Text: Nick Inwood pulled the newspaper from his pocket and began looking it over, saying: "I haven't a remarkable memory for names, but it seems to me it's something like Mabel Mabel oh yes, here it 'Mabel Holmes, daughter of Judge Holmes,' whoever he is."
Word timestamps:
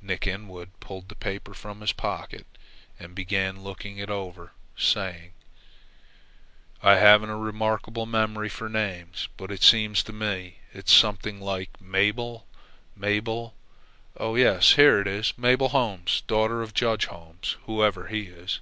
Nick 0.00 0.26
Inwood 0.26 0.70
pulled 0.80 1.10
the 1.10 1.14
newspaper 1.14 1.52
from 1.52 1.82
his 1.82 1.92
pocket 1.92 2.46
and 2.98 3.14
began 3.14 3.62
looking 3.62 3.98
it 3.98 4.08
over, 4.08 4.52
saying: 4.78 5.32
"I 6.82 6.94
haven't 6.94 7.28
a 7.28 7.36
remarkable 7.36 8.06
memory 8.06 8.48
for 8.48 8.70
names, 8.70 9.28
but 9.36 9.50
it 9.52 9.62
seems 9.62 10.02
to 10.04 10.12
me 10.14 10.60
it's 10.72 10.90
something 10.90 11.38
like 11.38 11.78
Mabel 11.82 12.46
Mabel 12.96 13.52
oh 14.16 14.36
yes, 14.36 14.72
here 14.76 15.02
it 15.02 15.32
'Mabel 15.36 15.68
Holmes, 15.68 16.22
daughter 16.26 16.62
of 16.62 16.72
Judge 16.72 17.04
Holmes,' 17.04 17.56
whoever 17.66 18.06
he 18.06 18.22
is." 18.22 18.60